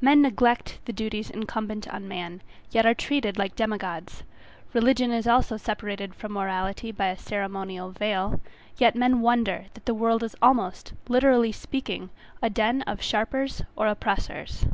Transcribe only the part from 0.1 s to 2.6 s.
neglect the duties incumbent on man,